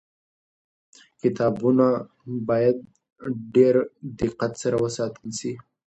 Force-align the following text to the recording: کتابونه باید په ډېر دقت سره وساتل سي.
کتابونه 1.21 1.87
باید 2.49 2.77
په 3.15 3.25
ډېر 3.55 3.75
دقت 4.21 4.51
سره 4.61 4.75
وساتل 4.85 5.27
سي. 5.39 5.51